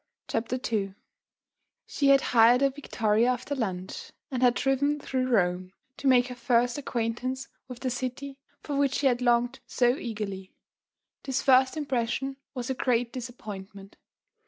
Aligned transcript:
CHAPTER 0.27 0.59
II 0.73 0.95
She 1.85 2.07
had 2.07 2.21
hired 2.21 2.63
a 2.63 2.71
victoria 2.71 3.27
after 3.27 3.53
lunch 3.53 4.11
and 4.31 4.41
had 4.41 4.55
driven 4.55 4.99
through 4.99 5.27
Rome, 5.29 5.73
to 5.97 6.07
make 6.07 6.29
her 6.29 6.35
first 6.35 6.79
acquaintance 6.79 7.49
with 7.67 7.81
the 7.81 7.91
city 7.91 8.39
for 8.63 8.75
which 8.75 8.95
she 8.95 9.05
had 9.05 9.21
longed 9.21 9.59
so 9.67 9.95
eagerly. 9.97 10.55
This 11.21 11.43
first 11.43 11.77
impression 11.77 12.37
was 12.55 12.67
a 12.67 12.73
great 12.73 13.13
disappointment. 13.13 13.95